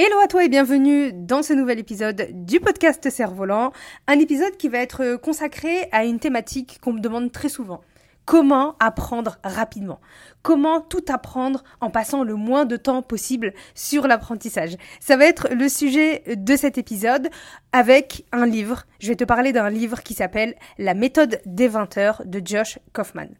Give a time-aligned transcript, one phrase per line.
[0.00, 3.72] Hello à toi et bienvenue dans ce nouvel épisode du podcast Cerf-Volant,
[4.06, 7.80] un épisode qui va être consacré à une thématique qu'on me demande très souvent.
[8.24, 9.98] Comment apprendre rapidement?
[10.42, 14.76] Comment tout apprendre en passant le moins de temps possible sur l'apprentissage?
[15.00, 17.28] Ça va être le sujet de cet épisode
[17.72, 18.84] avec un livre.
[19.00, 22.78] Je vais te parler d'un livre qui s'appelle La méthode des 20 heures de Josh
[22.92, 23.30] Kaufman.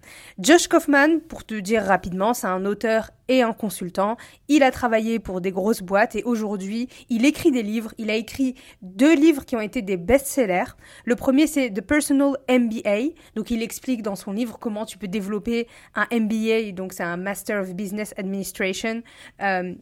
[0.40, 4.16] Josh Kaufman, pour te dire rapidement, c'est un auteur et un consultant.
[4.48, 7.92] Il a travaillé pour des grosses boîtes et aujourd'hui, il écrit des livres.
[7.98, 10.76] Il a écrit deux livres qui ont été des best-sellers.
[11.04, 13.14] Le premier, c'est The Personal MBA.
[13.34, 17.16] Donc, il explique dans son livre comment tu peux développer un MBA, donc c'est un
[17.16, 19.02] Master of Business Administration,
[19.42, 19.74] euh,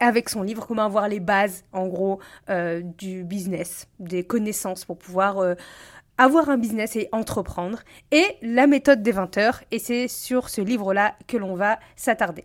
[0.00, 4.98] avec son livre, comment avoir les bases, en gros, euh, du business, des connaissances pour
[4.98, 5.38] pouvoir...
[5.38, 5.54] Euh,
[6.18, 10.60] avoir un business et entreprendre, et la méthode des 20 heures, et c'est sur ce
[10.60, 12.44] livre-là que l'on va s'attarder.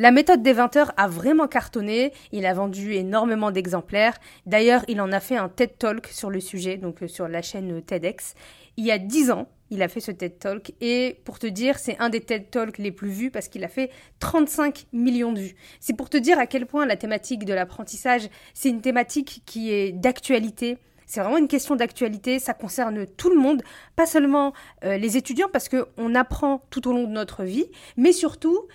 [0.00, 4.16] La méthode des 20 heures a vraiment cartonné, il a vendu énormément d'exemplaires.
[4.46, 7.42] D'ailleurs, il en a fait un TED Talk sur le sujet, donc euh, sur la
[7.42, 8.36] chaîne TEDx.
[8.76, 11.80] Il y a 10 ans, il a fait ce TED Talk et pour te dire,
[11.80, 13.90] c'est un des TED Talks les plus vus parce qu'il a fait
[14.20, 15.56] 35 millions de vues.
[15.80, 19.72] C'est pour te dire à quel point la thématique de l'apprentissage, c'est une thématique qui
[19.72, 20.78] est d'actualité.
[21.06, 23.62] C'est vraiment une question d'actualité, ça concerne tout le monde,
[23.96, 24.52] pas seulement
[24.84, 28.68] euh, les étudiants parce qu'on apprend tout au long de notre vie, mais surtout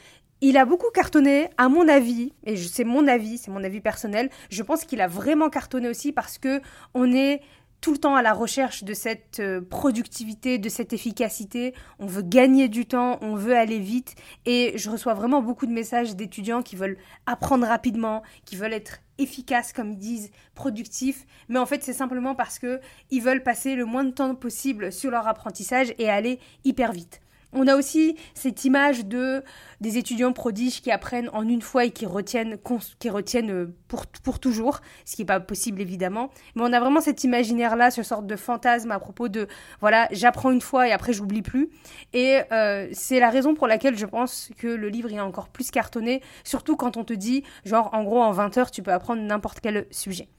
[0.44, 4.30] il a beaucoup cartonné, à mon avis, et c'est mon avis, c'est mon avis personnel.
[4.49, 6.61] Je pense qu'il a vraiment cartonné aussi parce que
[6.94, 7.39] on est
[7.80, 11.73] tout le temps à la recherche de cette euh, productivité, de cette efficacité.
[11.99, 14.16] On veut gagner du temps, on veut aller vite.
[14.45, 18.99] Et je reçois vraiment beaucoup de messages d'étudiants qui veulent apprendre rapidement, qui veulent être
[19.17, 21.25] efficaces, comme ils disent, productifs.
[21.48, 22.81] Mais en fait, c'est simplement parce que
[23.11, 27.23] ils veulent passer le moins de temps possible sur leur apprentissage et aller hyper vite.
[27.53, 29.43] On a aussi cette image de
[29.81, 32.58] des étudiants prodiges qui apprennent en une fois et qui retiennent,
[32.99, 36.30] qui retiennent euh, pour, pour toujours, ce qui n'est pas possible évidemment.
[36.55, 39.47] Mais on a vraiment cet imaginaire-là, ce sorte de fantasme à propos de,
[39.81, 41.69] voilà, j'apprends une fois et après j'oublie plus.
[42.13, 45.69] Et euh, c'est la raison pour laquelle je pense que le livre est encore plus
[45.69, 49.21] cartonné, surtout quand on te dit, genre, en gros, en 20 heures, tu peux apprendre
[49.21, 50.30] n'importe quel sujet.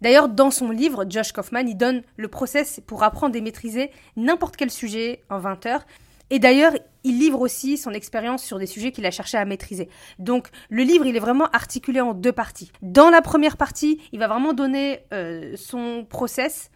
[0.00, 4.56] D'ailleurs, dans son livre, Josh Kaufman, il donne le process pour apprendre et maîtriser n'importe
[4.56, 5.86] quel sujet en 20 heures.
[6.30, 6.72] Et d'ailleurs,
[7.04, 9.88] il livre aussi son expérience sur des sujets qu'il a cherché à maîtriser.
[10.18, 12.70] Donc, le livre, il est vraiment articulé en deux parties.
[12.82, 16.70] Dans la première partie, il va vraiment donner euh, son process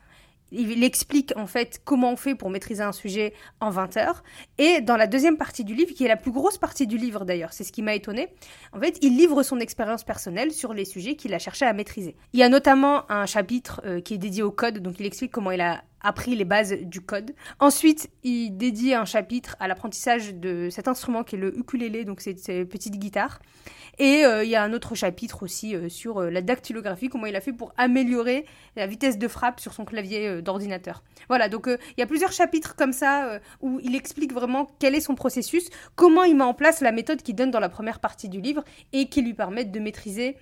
[0.52, 4.22] il explique en fait comment on fait pour maîtriser un sujet en 20 heures.
[4.58, 7.24] Et dans la deuxième partie du livre, qui est la plus grosse partie du livre
[7.24, 8.28] d'ailleurs, c'est ce qui m'a étonné,
[8.72, 12.16] en fait, il livre son expérience personnelle sur les sujets qu'il a cherché à maîtriser.
[12.32, 15.32] Il y a notamment un chapitre euh, qui est dédié au code, donc il explique
[15.32, 17.34] comment il a appris les bases du code.
[17.60, 22.20] Ensuite, il dédie un chapitre à l'apprentissage de cet instrument qui est le ukulélé, donc
[22.20, 23.40] c'est une petite guitare.
[23.98, 27.26] Et euh, il y a un autre chapitre aussi euh, sur euh, la dactylographie, comment
[27.26, 28.46] il a fait pour améliorer
[28.76, 31.02] la vitesse de frappe sur son clavier d'ordinateur.
[31.28, 35.00] Voilà, donc il y a plusieurs chapitres comme ça où il explique vraiment quel est
[35.00, 38.28] son processus, comment il met en place la méthode qu'il donne dans la première partie
[38.28, 40.36] du livre et qui lui permet de maîtriser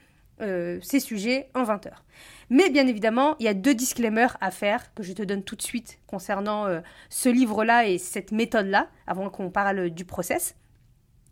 [0.82, 2.04] ces sujets en 20 heures.
[2.50, 5.54] Mais bien évidemment, il y a deux disclaimers à faire que je te donne tout
[5.54, 10.56] de suite concernant euh, ce livre-là et cette méthode-là, avant qu'on parle du process.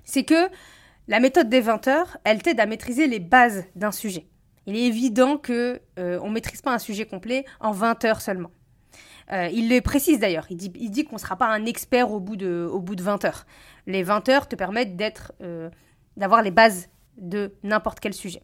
[0.04, 0.48] C'est que
[1.08, 4.28] la méthode des 20 heures, elle t'aide à maîtriser les bases d'un sujet.
[4.66, 8.52] Il est évident que euh, on maîtrise pas un sujet complet en 20 heures seulement.
[9.32, 12.36] Euh, il le précise d'ailleurs, il dit, qu'on ne sera pas un expert au bout,
[12.36, 13.44] de, au bout de 20 heures.
[13.86, 14.96] Les 20 heures te permettent
[16.16, 18.42] d'avoir les bases de n'importe quel sujet.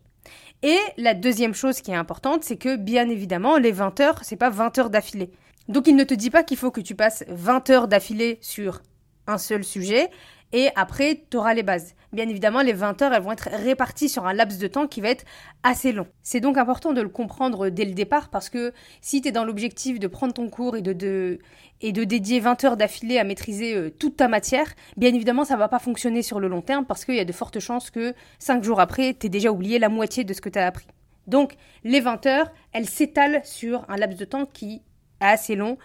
[0.67, 4.37] Et la deuxième chose qui est importante, c'est que bien évidemment, les 20 heures, c'est
[4.37, 5.31] pas 20 heures d'affilée.
[5.69, 8.81] Donc il ne te dit pas qu'il faut que tu passes 20 heures d'affilée sur
[9.27, 10.09] un seul sujet
[10.55, 11.95] et après tu auras les bases.
[12.13, 15.01] Bien évidemment, les 20 heures, elles vont être réparties sur un laps de temps qui
[15.01, 15.25] va être
[15.65, 16.07] assez long.
[16.23, 19.45] C'est donc important de le comprendre dès le départ parce que si tu es dans
[19.45, 21.41] l'objectif de prendre ton cours et de,
[21.81, 25.57] et de dédier 20 heures d'affilée à maîtriser euh, toute ta matière, bien évidemment, ça
[25.57, 28.15] va pas fonctionner sur le long terme parce qu'il y a de fortes chances que
[28.39, 30.87] 5 jours après, tu déjà oublié la moitié de ce que tu as appris.
[31.27, 34.83] Donc, les 20 heures, elles s'étalent sur un laps de temps qui est
[35.21, 35.79] assez long,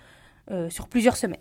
[0.52, 1.40] euh, sur plusieurs semaines.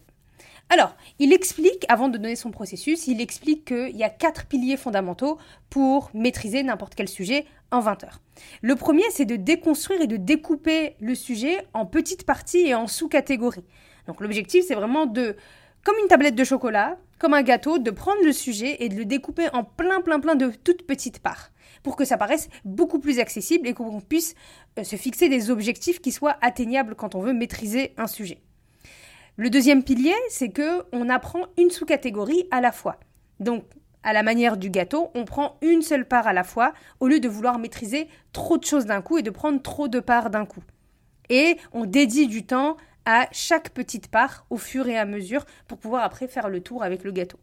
[0.70, 4.76] Alors, il explique, avant de donner son processus, il explique qu'il y a quatre piliers
[4.76, 5.38] fondamentaux
[5.70, 8.20] pour maîtriser n'importe quel sujet en 20 heures.
[8.60, 12.86] Le premier, c'est de déconstruire et de découper le sujet en petites parties et en
[12.86, 13.64] sous-catégories.
[14.06, 15.36] Donc l'objectif, c'est vraiment de,
[15.84, 19.06] comme une tablette de chocolat, comme un gâteau, de prendre le sujet et de le
[19.06, 21.50] découper en plein, plein, plein de toutes petites parts
[21.82, 24.34] pour que ça paraisse beaucoup plus accessible et qu'on puisse
[24.78, 28.42] euh, se fixer des objectifs qui soient atteignables quand on veut maîtriser un sujet.
[29.40, 32.98] Le deuxième pilier, c'est que on apprend une sous-catégorie à la fois.
[33.38, 33.62] Donc,
[34.02, 37.20] à la manière du gâteau, on prend une seule part à la fois au lieu
[37.20, 40.44] de vouloir maîtriser trop de choses d'un coup et de prendre trop de parts d'un
[40.44, 40.64] coup.
[41.30, 45.78] Et on dédie du temps à chaque petite part au fur et à mesure pour
[45.78, 47.38] pouvoir après faire le tour avec le gâteau.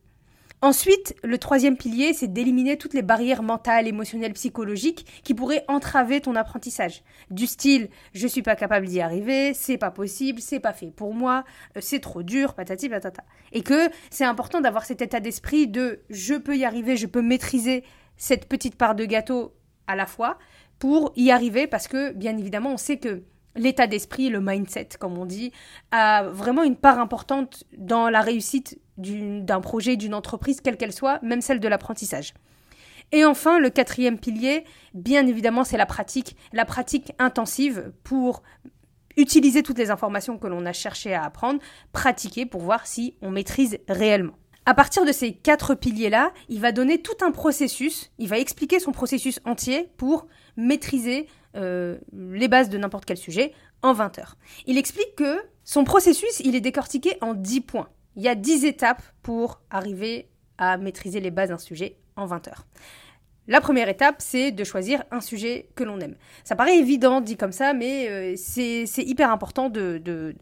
[0.61, 6.21] Ensuite, le troisième pilier, c'est d'éliminer toutes les barrières mentales, émotionnelles, psychologiques qui pourraient entraver
[6.21, 7.03] ton apprentissage.
[7.29, 11.13] Du style, je suis pas capable d'y arriver, c'est pas possible, c'est pas fait pour
[11.13, 11.43] moi,
[11.77, 13.23] euh, c'est trop dur, patati patata.
[13.51, 17.21] Et que c'est important d'avoir cet état d'esprit de je peux y arriver, je peux
[17.21, 17.83] maîtriser
[18.17, 19.53] cette petite part de gâteau
[19.87, 20.37] à la fois
[20.79, 23.23] pour y arriver parce que, bien évidemment, on sait que
[23.55, 25.51] l'état d'esprit, le mindset, comme on dit,
[25.91, 31.21] a vraiment une part importante dans la réussite d'un projet, d'une entreprise, quelle qu'elle soit,
[31.21, 32.33] même celle de l'apprentissage.
[33.11, 34.63] Et enfin, le quatrième pilier,
[34.93, 38.41] bien évidemment, c'est la pratique, la pratique intensive pour
[39.17, 41.59] utiliser toutes les informations que l'on a cherché à apprendre,
[41.91, 44.33] pratiquer pour voir si on maîtrise réellement.
[44.65, 48.79] À partir de ces quatre piliers-là, il va donner tout un processus, il va expliquer
[48.79, 50.27] son processus entier pour
[50.57, 53.53] maîtriser euh, les bases de n'importe quel sujet
[53.83, 54.37] en 20 heures.
[54.65, 57.89] Il explique que son processus, il est décortiqué en 10 points.
[58.15, 62.47] Il y a 10 étapes pour arriver à maîtriser les bases d'un sujet en 20
[62.47, 62.65] heures.
[63.47, 66.15] La première étape, c'est de choisir un sujet que l'on aime.
[66.43, 70.35] Ça paraît évident dit comme ça, mais euh, c'est hyper important de, le,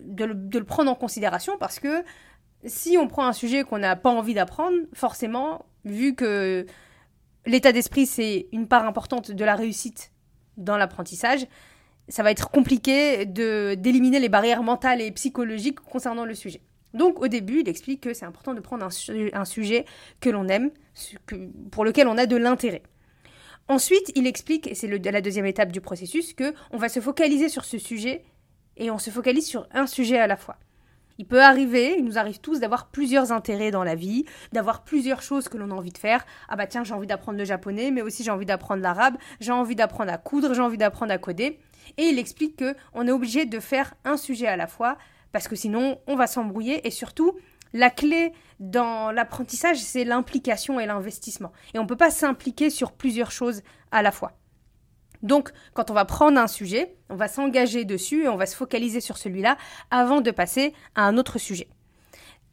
[0.00, 2.02] de, le, prendre en considération parce que
[2.64, 6.64] si on prend un sujet qu'on n'a pas envie d'apprendre, forcément, vu que
[7.44, 10.12] l'état d'esprit, c'est une part importante de la réussite
[10.56, 11.46] dans l'apprentissage,
[12.08, 16.62] ça va être compliqué d'éliminer les barrières mentales et psychologiques concernant le sujet.
[16.96, 19.84] Donc au début, il explique que c'est important de prendre un, sujet
[20.20, 20.70] que l'on aime,
[21.70, 22.82] pour lequel on a de l'intérêt.
[23.68, 27.48] Ensuite, il explique, et c'est la deuxième étape du processus, que on va se focaliser
[27.48, 28.24] sur ce sujet
[28.76, 30.56] et on se focalise sur un sujet à la fois.
[31.18, 35.22] Il peut arriver, il nous arrive tous d'avoir plusieurs intérêts dans la vie, d'avoir plusieurs
[35.22, 36.24] choses que l'on a envie de faire.
[36.48, 39.52] Ah bah tiens, j'ai envie d'apprendre le japonais, mais aussi j'ai envie d'apprendre l'arabe, j'ai
[39.52, 41.58] envie d'apprendre à coudre, j'ai envie d'apprendre à coder.
[41.96, 44.98] Et il explique que on est obligé de faire un sujet à la fois
[45.36, 47.36] parce que sinon on va s'embrouiller et surtout
[47.74, 51.52] la clé dans l'apprentissage c'est l'implication et l'investissement.
[51.74, 53.60] Et on ne peut pas s'impliquer sur plusieurs choses
[53.90, 54.32] à la fois.
[55.22, 58.56] Donc, quand on va prendre un sujet, on va s'engager dessus et on va se
[58.56, 59.58] focaliser sur celui-là
[59.90, 61.68] avant de passer à un autre sujet.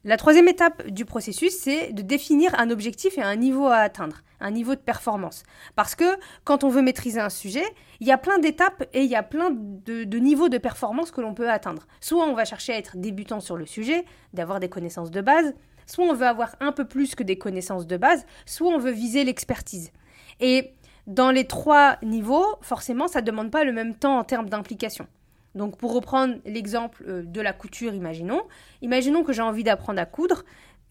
[0.06, 4.18] La troisième étape du processus, c'est de définir un objectif et un niveau à atteindre,
[4.42, 5.44] un niveau de performance.
[5.78, 7.64] Parce que quand on veut maîtriser un sujet,
[8.02, 11.22] il y a plein d'étapes et il y a plein de, niveaux de performance que
[11.22, 11.88] l'on peut atteindre.
[12.02, 14.04] Soit on va chercher à être débutant sur le sujet,
[14.34, 15.54] d'avoir des connaissances de base,
[15.86, 18.92] soit on veut avoir un peu plus que des connaissances de base, soit on veut
[18.92, 19.94] viser l'expertise.
[20.42, 20.74] Et
[21.08, 25.08] dans les trois niveaux, forcément, ça ne demande pas le même temps en termes d'implication.
[25.56, 28.42] Donc pour reprendre l'exemple euh, de la couture, imaginons,
[28.82, 30.44] imaginons que j'ai envie d'apprendre à coudre.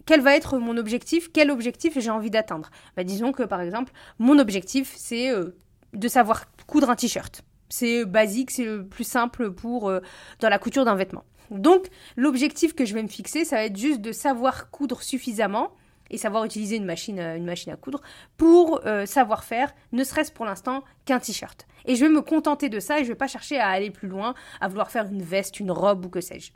[0.05, 1.31] Quel va être mon objectif?
[1.33, 2.71] Quel objectif j'ai envie d'atteindre?
[2.97, 5.57] Bah, Disons que par exemple, mon objectif, c'est euh,
[5.93, 7.43] de savoir coudre un t-shirt.
[7.69, 10.01] C'est basique, c'est le plus simple pour euh,
[10.41, 11.25] dans la couture d'un vêtement.
[11.51, 15.73] Donc l'objectif que je vais me fixer, ça va être juste de savoir coudre suffisamment
[16.11, 18.01] et savoir utiliser une machine, euh, à coudre
[18.37, 21.67] pour euh, savoir faire, ne serait-ce pour l'instant qu'un t-shirt.
[21.87, 23.91] Et je vais me contenter de ça et je ne vais pas chercher à aller
[23.91, 26.53] plus loin, à vouloir faire une veste, une robe ou que sais-je.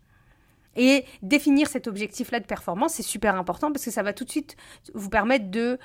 [0.76, 4.30] Et définir cet objectif-là de performance, c'est super important parce que ça va tout de
[4.30, 4.56] suite
[4.94, 5.78] vous permettre de,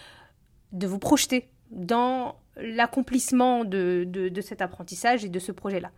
[0.73, 5.91] de vous projeter dans l'accomplissement de, de, cet apprentissage et de ce projet-là.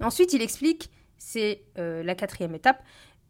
[0.00, 2.82] Ensuite, il explique, c'est euh, la quatrième étape,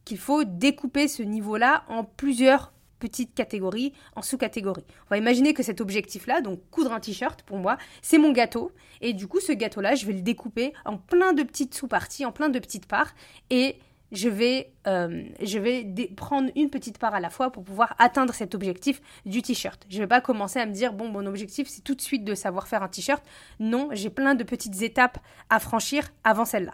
[0.05, 2.73] qu'il faut découper ce niveau-là en plusieurs
[3.05, 4.85] petite catégorie en sous-catégorie.
[5.07, 8.73] On va imaginer que cet objectif-là, donc coudre un t-shirt pour moi, c'est mon gâteau.
[9.03, 12.33] Et du coup, ce gâteau-là, je vais le découper en plein de petites sous-parties, en
[12.33, 13.15] plein de petites parts.
[13.51, 13.77] Et
[14.11, 15.85] je vais, euh, je vais
[16.17, 19.85] prendre une petite part à la fois pour pouvoir atteindre cet objectif du t-shirt.
[19.91, 22.25] Je ne vais pas commencer à me dire, bon, mon objectif, c'est tout de suite
[22.25, 23.23] de savoir faire un t-shirt.
[23.61, 25.19] Non, j'ai plein de petites étapes
[25.51, 26.73] à franchir avant celle-là.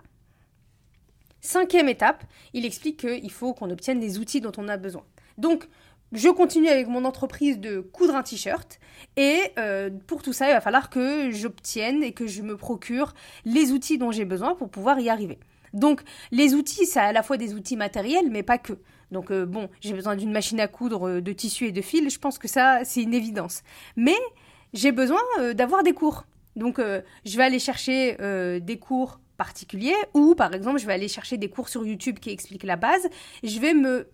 [1.40, 2.22] Cinquième étape,
[2.52, 5.04] il explique qu'il faut qu'on obtienne les outils dont on a besoin.
[5.38, 5.66] Donc,
[6.12, 8.80] je continue avec mon entreprise de coudre un t-shirt
[9.16, 13.14] et euh, pour tout ça, il va falloir que j'obtienne et que je me procure
[13.44, 15.38] les outils dont j'ai besoin pour pouvoir y arriver.
[15.72, 16.02] Donc
[16.32, 18.74] les outils, c'est à la fois des outils matériels, mais pas que.
[19.12, 22.10] Donc euh, bon, j'ai besoin d'une machine à coudre, euh, de tissu et de fil,
[22.10, 23.62] je pense que ça, c'est une évidence.
[23.96, 24.16] Mais
[24.72, 25.20] j'ai besoin
[25.54, 26.24] d'avoir des cours.
[26.56, 28.16] Donc je vais aller chercher
[28.60, 32.30] des cours particulier, ou par exemple, je vais aller chercher des cours sur YouTube qui
[32.30, 33.08] expliquent la base,
[33.42, 34.06] je vais me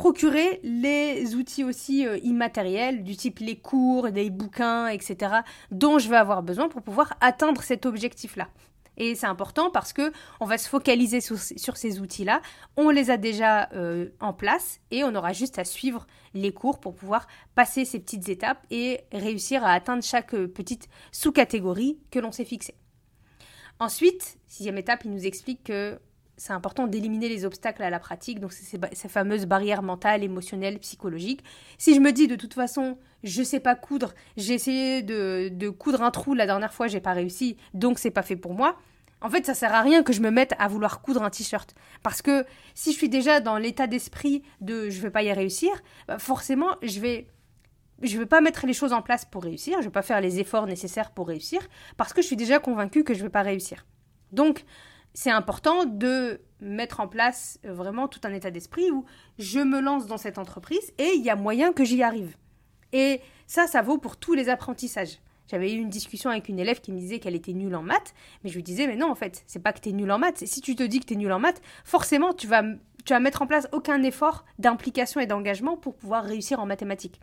[0.00, 5.40] procurer les outils aussi euh, immatériels du type les cours, des bouquins, etc.,
[5.70, 8.48] dont je vais avoir besoin pour pouvoir atteindre cet objectif-là.
[8.96, 12.40] Et c'est important parce que on va se focaliser sur, ces outils-là.
[12.78, 16.80] On les a déjà euh, en place et on aura juste à suivre les cours
[16.80, 22.18] pour pouvoir passer ces petites étapes et réussir à atteindre chaque euh, petite sous-catégorie que
[22.18, 22.74] l'on s'est fixée.
[23.78, 26.00] Ensuite, sixième étape, il nous explique que
[26.40, 30.78] c'est important d'éliminer les obstacles à la pratique, donc c'est ces, fameuses barrières mentales, émotionnelles,
[30.78, 31.44] psychologiques.
[31.76, 36.02] Si je me dis de toute façon, je sais pas coudre, j'ai essayé de, coudre
[36.02, 38.78] un trou la dernière fois, j'ai pas réussi, donc c'est pas fait pour moi.
[39.20, 41.74] En fait, ça sert à rien que je me mette à vouloir coudre un t-shirt.
[42.02, 45.70] Parce que si je suis déjà dans l'état d'esprit de je vais pas y réussir,
[46.08, 47.26] bah, forcément, je vais
[48.00, 50.38] je vais pas mettre les choses en place pour réussir, je vais pas faire les
[50.38, 51.60] efforts nécessaires pour réussir,
[51.98, 53.84] parce que je suis déjà convaincue que je vais pas réussir.
[54.32, 54.64] Donc,
[55.14, 59.04] c'est important de mettre en place euh, vraiment tout un état d'esprit où
[59.38, 62.36] je me lance dans cette entreprise et il y a moyen que j'y arrive.
[62.92, 65.18] Et ça, ça vaut pour tous les apprentissages.
[65.48, 68.14] J'avais eu une discussion avec une élève qui me disait qu'elle était nulle en maths,
[68.44, 70.18] mais je lui disais, mais non, en fait, c'est pas que tu es nulle en
[70.18, 70.46] maths.
[70.46, 72.62] Si tu te dis que tu es nulle en maths, forcément, tu vas,
[73.04, 77.20] tu vas mettre en place aucun effort d'implication et d'engagement pour pouvoir réussir en mathématiques.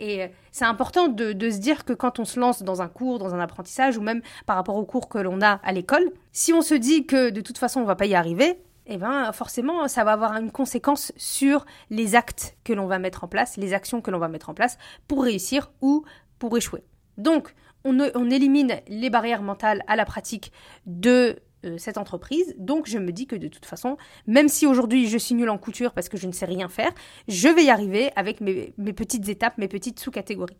[0.00, 3.18] Et euh, c'est important de, se dire que quand on se lance dans un cours,
[3.18, 6.52] dans un apprentissage, ou même par rapport au cours que l'on a à l'école, si
[6.52, 9.86] on se dit que de toute façon on va pas y arriver, eh ben forcément
[9.86, 13.74] ça va avoir une conséquence sur les actes que l'on va mettre en place, les
[13.74, 16.04] actions que l'on va mettre en place pour réussir ou
[16.38, 16.82] pour échouer.
[17.18, 17.54] Donc
[17.84, 20.52] on élimine les barrières mentales à la pratique
[20.86, 21.36] de
[21.66, 22.54] euh, cette entreprise.
[22.56, 25.58] Donc je me dis que de toute façon, même si aujourd'hui je suis nulle en
[25.58, 26.90] couture parce que je ne sais rien faire,
[27.28, 30.56] je vais y arriver avec mes, petites étapes, mes petites sous-catégories.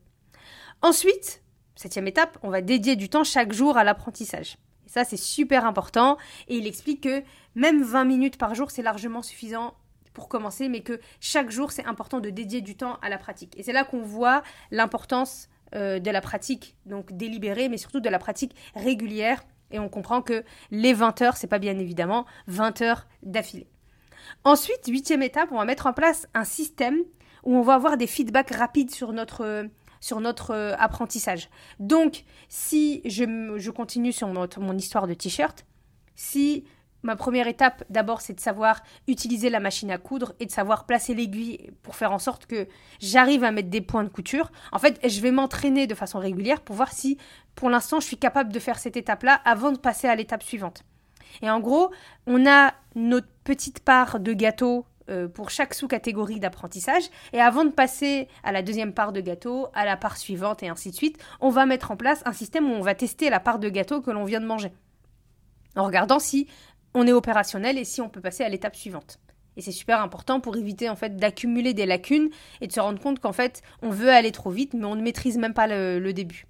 [0.83, 1.43] Ensuite,
[1.75, 4.59] septième étape, on va dédier du temps chaque jour à l'apprentissage.
[4.87, 6.19] Et ça, c'est super important.
[6.49, 7.23] Et il explique que
[7.55, 9.73] même 20 minutes par jour, c'est largement suffisant
[10.13, 13.59] pour commencer, mais que chaque jour, c'est important de dédier du temps à la pratique.
[13.59, 18.09] Et c'est là qu'on voit l'importance euh, de la pratique, donc délibérée, mais surtout de
[18.11, 22.83] la pratique régulière et on comprend que les 20 heures, c'est pas bien évidemment 20
[22.83, 23.69] heures d'affilée.
[24.45, 26.99] Ensuite, huitième étape, on va mettre en place un système
[27.45, 29.67] où on va avoir des feedbacks rapides sur notre,
[30.01, 31.49] sur notre euh, apprentissage.
[31.79, 35.65] Donc, si je, continue sur mon histoire de t-shirt,
[36.15, 36.65] si
[37.03, 40.85] Ma première étape, d'abord, c'est de savoir utiliser la machine à coudre et de savoir
[40.85, 42.69] placer l'aiguille pour faire en sorte que
[43.01, 44.51] j'arrive à mettre des points de couture.
[44.71, 47.17] En fait, je vais m'entraîner de façon régulière pour voir si,
[47.55, 50.85] pour l'instant, je suis capable de faire cette étape-là avant de passer à l'étape suivante.
[51.41, 51.91] Et en gros,
[52.27, 57.05] on a notre petite part de gâteau euh, pour chaque sous-catégorie d'apprentissage.
[57.33, 60.69] Et avant de passer à la deuxième part de gâteau, à la part suivante et
[60.69, 63.41] ainsi de suite, on va mettre en place un système où on va tester la
[63.41, 64.73] part de gâteau que l'on vient de manger
[65.77, 66.49] en regardant si
[66.95, 69.19] on est opérationnel et si on peut passer à l'étape suivante.
[69.57, 72.31] Et c'est super important pour éviter en fait d'accumuler des lacunes
[72.61, 75.03] et de se rendre compte qu'en fait on veut aller trop vite mais on ne
[75.03, 76.47] maîtrise même pas le, début.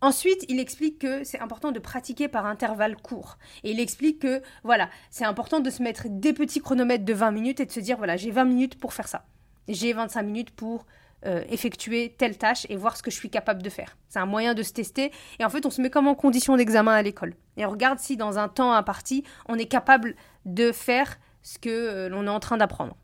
[0.00, 3.38] Ensuite, il explique que c'est important de pratiquer par intervalles courts.
[3.62, 7.30] Et il explique que, voilà, c'est important de se mettre des petits chronomètres de 20
[7.30, 9.24] minutes et de se dire, voilà, j'ai 20 minutes pour faire ça.
[9.66, 10.84] J'ai 25 minutes pour
[11.26, 13.96] euh, effectuer telle tâche et voir ce que je suis capable de faire.
[14.08, 16.56] C'est un moyen de se tester et en fait on se met comme en condition
[16.56, 17.34] d'examen à l'école.
[17.56, 21.70] Et on regarde si dans un temps imparti on est capable de faire ce que
[21.70, 22.96] euh, l'on est en train d'apprendre.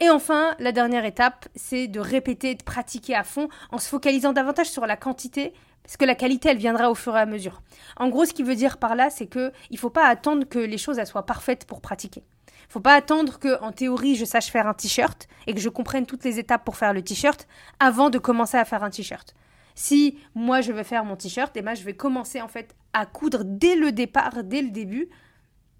[0.00, 4.32] Et enfin, la dernière étape, c'est de répéter, de pratiquer à fond en se focalisant
[4.32, 7.62] davantage sur la quantité parce que la qualité, elle viendra au fur et à mesure.
[7.96, 10.58] En gros, ce qui veut dire par là, c'est que il faut pas attendre que
[10.58, 12.22] les choses soient parfaites pour pratiquer.
[12.70, 16.06] Faut pas attendre que, en théorie, je sache faire un t-shirt et que je comprenne
[16.06, 17.48] toutes les étapes pour faire le t-shirt
[17.80, 19.34] avant de commencer à faire un t-shirt.
[19.74, 23.06] Si moi je veux faire mon t-shirt, eh ben je vais commencer en fait à
[23.06, 25.08] coudre dès le départ, dès le début.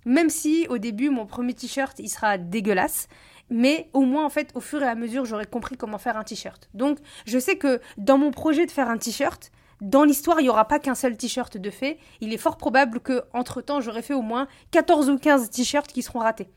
[0.05, 3.07] Même si au début mon premier t-shirt il sera dégueulasse,
[3.51, 6.25] mais au moins en fait au fur et à mesure j'aurai compris comment faire un
[6.25, 6.69] t-shirt.
[6.75, 10.51] Donc je sais que dans mon projet de faire un t-shirt, dans l'histoire, il n'y
[10.51, 11.99] aura pas qu'un seul t-shirt de fait.
[12.21, 15.91] Il est fort probable que, entre temps, j'aurai fait au moins 14 ou 15 t-shirts
[15.91, 16.51] qui seront ratés.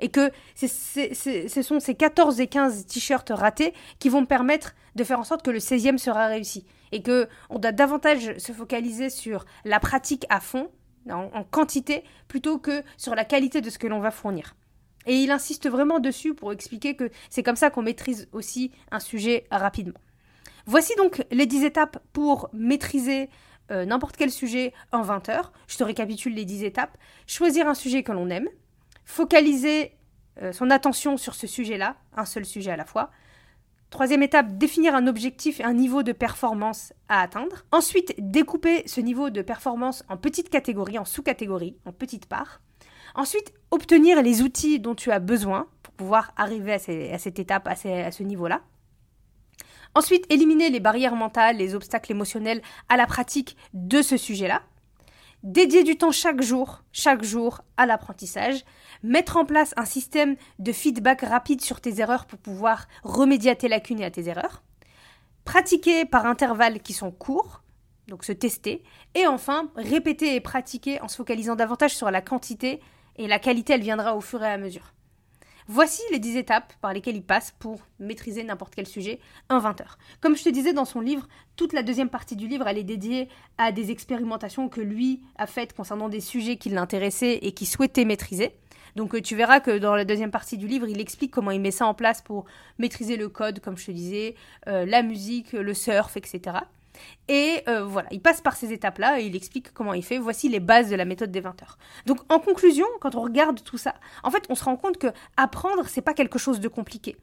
[0.00, 5.04] Et que ce sont ces 14 et 15 t-shirts ratés qui vont me permettre de
[5.04, 6.64] faire en sorte que le 16e sera réussi.
[6.92, 10.70] Et que on doit davantage se focaliser sur la pratique à fond,
[11.10, 14.54] en, quantité, plutôt que sur la qualité de ce que l'on va fournir.
[15.06, 19.00] Et il insiste vraiment dessus pour expliquer que c'est comme ça qu'on maîtrise aussi un
[19.00, 19.98] sujet rapidement.
[20.66, 23.30] Voici donc les 10 étapes pour maîtriser
[23.70, 25.52] euh, n'importe quel sujet en 20 heures.
[25.66, 26.96] Je te récapitule les 10 étapes.
[27.26, 28.48] Choisir un sujet que l'on aime,
[29.08, 29.96] focaliser
[30.42, 33.10] euh, son attention sur ce sujet-là, un seul sujet à la fois,
[33.90, 37.64] Troisième étape, définir un objectif et un niveau de performance à atteindre.
[37.72, 42.60] Ensuite, découper ce niveau de performance en petites catégories, en sous-catégories, en petites parts.
[43.14, 47.76] Ensuite, obtenir les outils dont tu as besoin pour pouvoir arriver à, cette étape, à
[47.76, 48.60] ce niveau-là.
[49.94, 52.60] Ensuite, éliminer les barrières mentales, les obstacles émotionnels
[52.90, 54.60] à la pratique de ce sujet-là.
[55.44, 58.64] Dédier du temps chaque jour, chaque jour à l'apprentissage.
[59.02, 63.54] Mettre en place un système de feedback rapide sur tes erreurs pour pouvoir remédier à
[63.54, 64.62] tes lacunes et à tes erreurs.
[65.44, 67.62] Pratiquer par intervalles qui sont courts,
[68.08, 68.82] donc se tester.
[69.14, 72.80] Et enfin, répéter et pratiquer en se focalisant davantage sur la quantité
[73.16, 74.94] et la qualité, elle viendra au fur et à mesure.
[75.70, 79.82] Voici les 10 étapes par lesquelles il passe pour maîtriser n'importe quel sujet en 20
[79.82, 79.98] heures.
[80.22, 82.84] Comme je te disais dans son livre, toute la deuxième partie du livre, elle est
[82.84, 83.28] dédiée
[83.58, 88.06] à des expérimentations que lui a faites concernant des sujets qui l'intéressaient et qui souhaitait
[88.06, 88.58] maîtriser.
[88.98, 91.60] Donc euh, tu verras que dans la deuxième partie du livre, il explique comment il
[91.60, 92.46] met ça en place pour
[92.78, 94.34] maîtriser le code, comme je te disais,
[94.66, 96.58] euh, la musique, le surf, etc.
[97.28, 100.18] Et euh, voilà, il passe par ces étapes-là et il explique comment il fait.
[100.18, 101.78] Voici les bases de la méthode des 20 heures.
[102.06, 105.06] Donc en conclusion, quand on regarde tout ça, en fait, on se rend compte que
[105.36, 107.16] apprendre, c'est pas quelque chose de compliqué.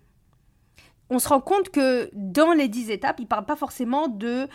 [1.09, 4.47] On se rend compte que dans les 10 étapes, il ne parle pas forcément de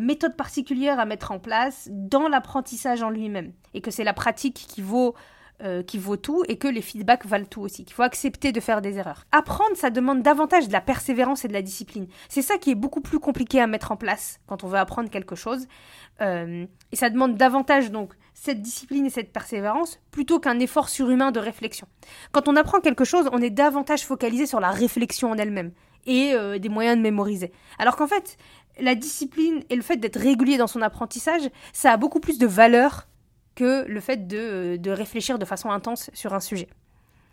[0.00, 3.52] méthode particulière à mettre en place dans l'apprentissage en lui-même.
[3.74, 5.14] Et que c'est la pratique qui vaut
[5.62, 8.60] euh, qui vaut tout et que les feedbacks valent tout aussi, qu'il faut accepter de
[8.60, 9.26] faire des erreurs.
[9.32, 12.08] Apprendre, ça demande davantage de la persévérance et de la discipline.
[12.28, 15.08] C'est ça qui est beaucoup plus compliqué à mettre en place quand on veut apprendre
[15.08, 15.66] quelque chose.
[16.20, 21.30] Euh, et ça demande davantage donc cette discipline et cette persévérance plutôt qu'un effort surhumain
[21.30, 21.86] de réflexion.
[22.32, 25.72] Quand on apprend quelque chose, on est davantage focalisé sur la réflexion en elle-même
[26.06, 27.52] et euh, des moyens de mémoriser.
[27.78, 28.36] Alors qu'en fait,
[28.80, 31.42] la discipline et le fait d'être régulier dans son apprentissage,
[31.72, 33.06] ça a beaucoup plus de valeur
[33.54, 36.68] que le fait de, réfléchir de façon intense sur un sujet.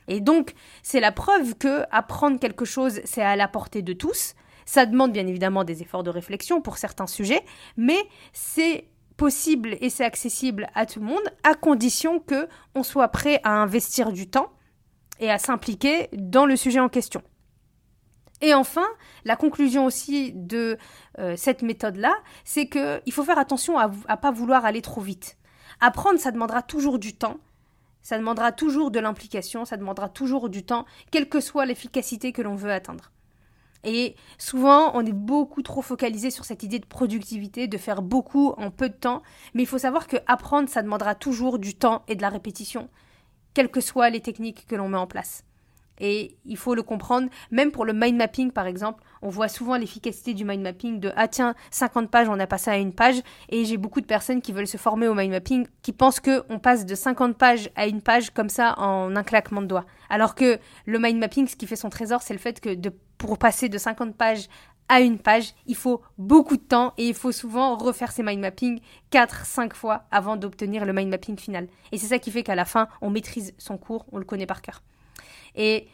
[0.07, 4.33] Et donc, c'est la preuve que apprendre quelque chose, c'est à la portée de tous.
[4.65, 7.43] Ça demande bien évidemment des efforts de réflexion pour certains sujets,
[7.77, 7.99] mais
[8.33, 13.41] c'est possible et c'est accessible à tout le monde à condition que on soit prêt
[13.43, 14.51] à investir du temps
[15.19, 17.21] et à s'impliquer dans le sujet en question.
[18.41, 18.87] Et enfin,
[19.25, 20.77] la conclusion aussi de
[21.19, 25.37] euh, cette méthode-là, c'est qu'il faut faire attention à ne pas vouloir aller trop vite.
[25.81, 27.37] Apprendre, ça demandera toujours du temps.
[28.01, 32.41] Ça demandera toujours de l'implication, ça demandera toujours du temps, quelle que soit l'efficacité que
[32.41, 33.11] l'on veut atteindre.
[33.83, 38.49] Et souvent, on est beaucoup trop focalisé sur cette idée de productivité, de faire beaucoup
[38.57, 39.21] en peu de temps,
[39.53, 42.89] mais il faut savoir que apprendre, ça demandera toujours du temps et de la répétition,
[43.53, 45.43] quelles que soient les techniques que l'on met en place.
[45.99, 49.75] Et il faut le comprendre, même pour le mind mapping par exemple, on voit souvent
[49.75, 53.21] l'efficacité du mind mapping de ah tiens, 50 pages, on a passé à une page.
[53.49, 56.59] Et j'ai beaucoup de personnes qui veulent se former au mind mapping qui pensent qu'on
[56.59, 59.85] passe de 50 pages à une page comme ça en un claquement de doigts.
[60.09, 62.75] Alors que le mind mapping, ce qui fait son trésor, c'est le fait que
[63.17, 64.47] pour passer de 50 pages
[64.89, 68.39] à une page, il faut beaucoup de temps et il faut souvent refaire ses mind
[68.39, 68.81] mapping
[69.11, 71.67] 4-5 fois avant d'obtenir le mind mapping final.
[71.91, 74.47] Et c'est ça qui fait qu'à la fin, on maîtrise son cours, on le connaît
[74.47, 74.81] par cœur.
[75.59, 75.87] Et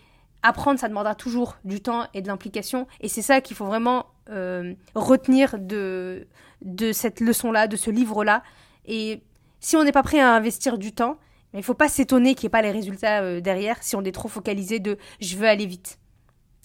[0.43, 2.87] apprendre, ça demandera toujours du temps et de l'implication.
[3.01, 6.27] Et c'est ça qu'il faut vraiment euh, retenir de,
[6.61, 8.43] de cette leçon-là, de ce livre-là.
[8.85, 9.23] Et
[9.59, 11.17] si on n'est pas prêt à investir du temps,
[11.53, 14.03] il ne faut pas s'étonner qu'il n'y ait pas les résultats euh, derrière si on
[14.03, 15.97] est trop focalisé de je veux aller vite.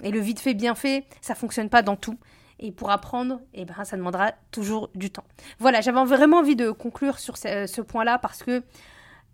[0.03, 2.19] Et le vite fait, bien fait, ça fonctionne pas dans tout.
[2.59, 5.25] Et pour apprendre, eh ben, ça demandera toujours du temps.
[5.59, 8.63] Voilà, j'avais vraiment envie de conclure sur ce, ce point-là parce que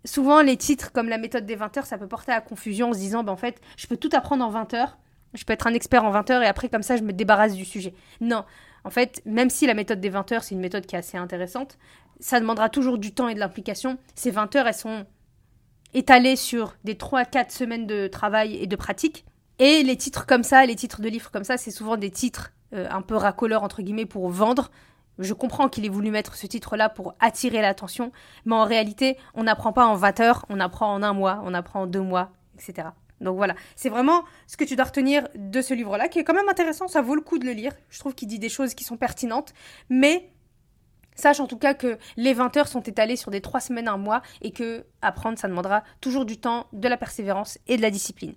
[0.07, 2.93] souvent les titres comme la méthode des 20 heures, ça peut porter à confusion en
[2.93, 4.97] se disant, ben, en fait, je peux tout apprendre en 20 heures,
[5.33, 7.53] je peux être un expert en 20 heures et après comme ça je me débarrasse
[7.53, 7.93] du sujet.
[8.21, 8.45] Non,
[8.83, 11.17] en fait, même si la méthode des 20 heures, c'est une méthode qui est assez
[11.17, 11.77] intéressante,
[12.19, 13.97] ça demandera toujours du temps et de l'implication.
[14.15, 15.05] Ces 20 heures, elles sont
[15.93, 19.25] étalées sur des 3-4 semaines de travail et de pratique.
[19.59, 22.53] Et les titres comme ça, les titres de livres comme ça, c'est souvent des titres
[22.73, 24.71] euh, un peu racoleurs, entre guillemets, pour vendre.
[25.19, 28.11] Je comprends qu'il ait voulu mettre ce titre-là pour attirer l'attention,
[28.45, 31.53] mais en réalité, on n'apprend pas en 20 heures, on apprend en un mois, on
[31.53, 32.89] apprend en deux mois, etc.
[33.19, 36.33] Donc voilà, c'est vraiment ce que tu dois retenir de ce livre-là, qui est quand
[36.35, 37.73] même intéressant, ça vaut le coup de le lire.
[37.89, 39.53] Je trouve qu'il dit des choses qui sont pertinentes,
[39.89, 40.29] mais
[41.15, 43.97] sache en tout cas que les 20 heures sont étalées sur des trois semaines, un
[43.97, 47.89] mois, et que apprendre, ça demandera toujours du temps, de la persévérance et de la
[47.89, 48.35] discipline.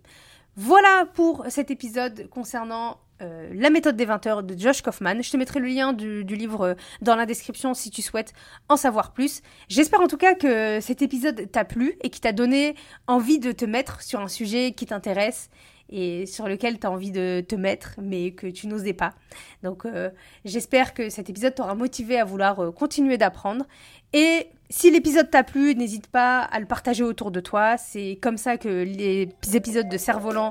[0.57, 5.22] Voilà pour cet épisode concernant euh, la méthode des 20 heures de Josh Kaufman.
[5.22, 8.33] Je te mettrai le lien du, livre euh, dans la description si tu souhaites
[8.68, 9.42] en savoir plus.
[9.68, 12.74] J'espère en tout cas que cet épisode t'a plu et qui t'a donné
[13.06, 15.50] envie de te mettre sur un sujet qui t'intéresse
[15.90, 19.14] et sur lequel tu as envie de te mettre, mais que tu n'osais pas.
[19.62, 20.11] Donc euh,
[20.44, 23.66] j'espère que cet épisode t'aura motivé à vouloir euh, continuer d'apprendre.
[24.12, 27.76] Et si l'épisode t'a plu, n'hésite pas à le partager autour de toi.
[27.76, 30.50] C'est comme ça que les épisodes de Cerf-Volant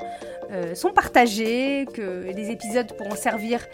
[0.51, 3.65] euh, sont partagés, que les épisodes pourront servir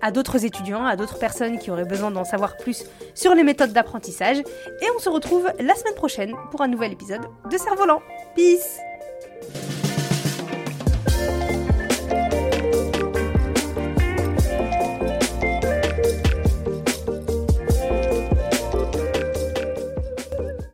[0.00, 3.72] à d'autres étudiants, à d'autres personnes qui auraient besoin d'en savoir plus sur les méthodes
[3.72, 4.38] d'apprentissage.
[4.38, 8.02] Et on se retrouve la semaine prochaine pour un nouvel épisode de Cerf-Volant.
[8.34, 8.80] Peace